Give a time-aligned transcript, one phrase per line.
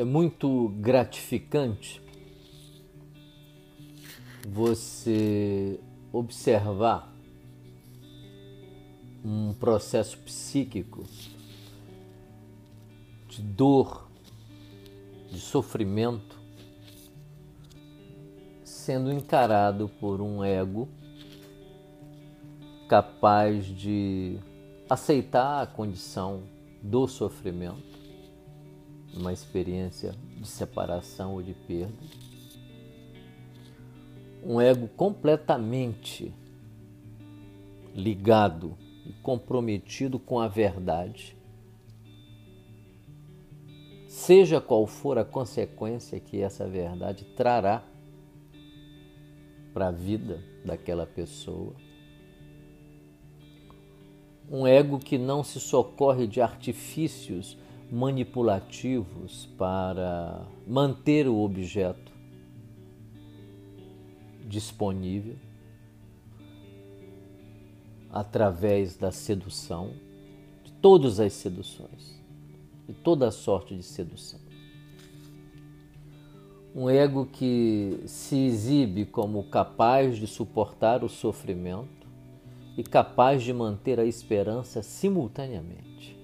[0.00, 2.00] É muito gratificante
[4.48, 5.78] você
[6.10, 7.14] observar
[9.22, 11.04] um processo psíquico
[13.28, 14.10] de dor,
[15.30, 16.40] de sofrimento,
[18.64, 20.88] sendo encarado por um ego
[22.88, 24.38] capaz de
[24.88, 26.44] aceitar a condição
[26.82, 27.99] do sofrimento,
[29.14, 31.94] uma experiência de separação ou de perda.
[34.42, 36.32] Um ego completamente
[37.94, 41.36] ligado e comprometido com a verdade,
[44.08, 47.84] seja qual for a consequência que essa verdade trará
[49.74, 51.74] para a vida daquela pessoa
[54.50, 57.56] um ego que não se socorre de artifícios
[57.90, 62.12] manipulativos para manter o objeto
[64.46, 65.36] disponível
[68.12, 69.92] através da sedução,
[70.64, 72.20] de todas as seduções,
[72.86, 74.40] de toda a sorte de sedução.
[76.74, 82.06] Um ego que se exibe como capaz de suportar o sofrimento
[82.76, 86.19] e capaz de manter a esperança simultaneamente.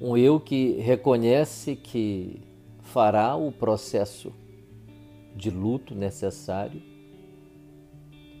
[0.00, 2.40] Um eu que reconhece que
[2.80, 4.32] fará o processo
[5.36, 6.80] de luto necessário,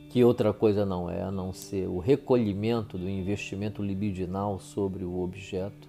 [0.08, 5.20] que outra coisa não é a não ser o recolhimento do investimento libidinal sobre o
[5.20, 5.86] objeto,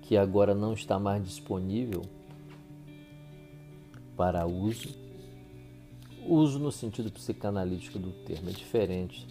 [0.00, 2.02] que agora não está mais disponível
[4.16, 4.88] para uso.
[6.26, 9.26] Uso no sentido psicanalítico do termo, é diferente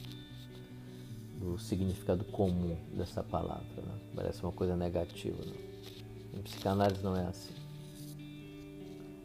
[1.43, 3.81] do significado comum dessa palavra.
[3.81, 3.99] Né?
[4.15, 5.43] Parece uma coisa negativa.
[5.43, 5.53] Né?
[6.33, 7.53] Em psicanálise não é assim.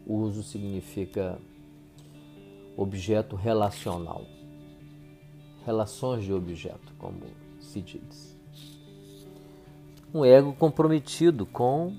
[0.04, 1.38] Uso significa
[2.76, 4.24] objeto relacional,
[5.64, 7.20] relações de objeto, como
[7.60, 8.36] se diz.
[10.12, 11.94] Um ego comprometido com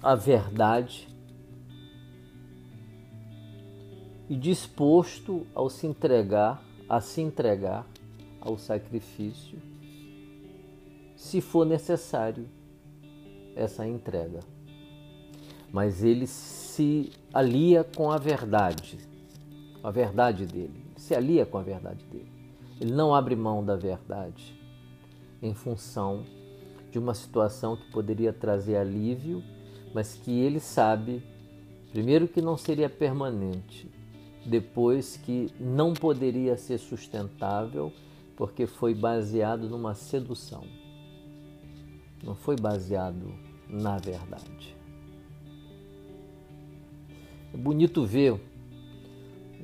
[0.00, 1.08] a verdade
[4.28, 6.62] e disposto ao se entregar,
[6.92, 7.86] a se entregar
[8.38, 9.58] ao sacrifício,
[11.16, 12.46] se for necessário
[13.56, 14.40] essa entrega.
[15.72, 18.98] Mas ele se alia com a verdade,
[19.82, 22.30] a verdade dele, se alia com a verdade dele.
[22.78, 24.54] Ele não abre mão da verdade
[25.40, 26.24] em função
[26.90, 29.42] de uma situação que poderia trazer alívio,
[29.94, 31.22] mas que ele sabe,
[31.90, 34.01] primeiro, que não seria permanente
[34.44, 37.92] depois que não poderia ser sustentável
[38.36, 40.64] porque foi baseado numa sedução.
[42.22, 43.32] Não foi baseado
[43.68, 44.76] na verdade.
[47.54, 48.40] É bonito ver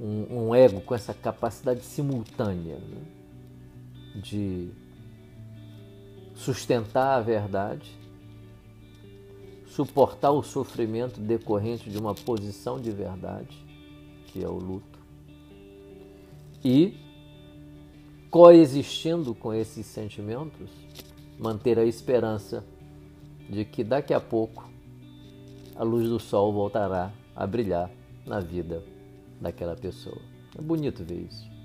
[0.01, 4.21] um, um ego com essa capacidade simultânea né?
[4.23, 4.71] de
[6.35, 7.91] sustentar a verdade,
[9.67, 13.68] suportar o sofrimento decorrente de uma posição de verdade
[14.29, 14.99] que é o luto,
[16.65, 16.95] e
[18.31, 20.71] coexistindo com esses sentimentos,
[21.39, 22.65] manter a esperança
[23.49, 24.69] de que daqui a pouco
[25.75, 27.91] a luz do sol voltará a brilhar
[28.27, 28.85] na vida
[29.41, 30.21] daquela pessoa.
[30.59, 31.58] É bonito ver isso.